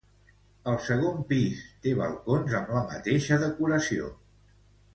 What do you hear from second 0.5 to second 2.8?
El segon pis té balcons amb